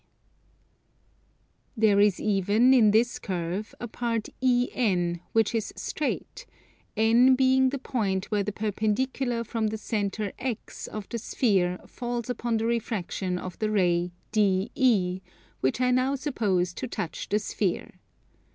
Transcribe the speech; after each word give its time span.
There 1.77 1.99
is 1.99 2.19
even, 2.19 2.73
in 2.73 2.89
this 2.89 3.19
curve, 3.19 3.75
a 3.79 3.87
part 3.87 4.29
EN 4.41 5.19
which 5.31 5.53
is 5.53 5.71
straight, 5.75 6.47
N 6.97 7.35
being 7.35 7.69
the 7.69 7.77
point 7.77 8.25
where 8.31 8.41
the 8.41 8.51
perpendicular 8.51 9.43
from 9.43 9.67
the 9.67 9.77
centre 9.77 10.31
X 10.39 10.87
of 10.87 11.07
the 11.09 11.19
sphere 11.19 11.77
falls 11.85 12.31
upon 12.31 12.57
the 12.57 12.65
refraction 12.65 13.37
of 13.37 13.59
the 13.59 13.69
ray 13.69 14.11
DE, 14.31 15.21
which 15.59 15.79
I 15.79 15.91
now 15.91 16.15
suppose 16.15 16.73
to 16.73 16.87
touch 16.87 17.29
the 17.29 17.37
sphere. 17.37 17.99